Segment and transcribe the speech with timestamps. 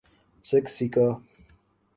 [0.49, 1.07] سکسیکا